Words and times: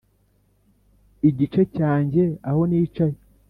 igice 1.29 1.61
cyanjye 1.75 2.23
aho 2.49 2.61
nicaye. 2.69 3.17